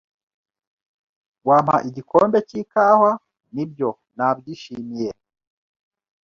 [1.47, 3.11] "Wampa igikombe cy'ikawa?"
[3.53, 3.89] "Nibyo.
[4.15, 5.09] Nabyishimiye."